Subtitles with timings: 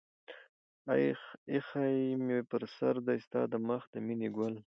[1.53, 1.89] اىښى
[2.25, 4.53] مې پر سر دى ستا د مخ د مينې گل